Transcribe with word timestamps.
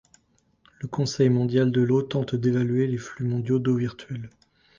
Le 0.79 0.87
Conseil 0.87 1.29
mondial 1.29 1.69
de 1.71 1.79
l'eau 1.79 2.01
tente 2.01 2.33
d'évaluer 2.33 2.87
les 2.87 2.97
flux 2.97 3.23
mondiaux 3.27 3.59
d'eau 3.59 3.75
virtuelle. 3.75 4.31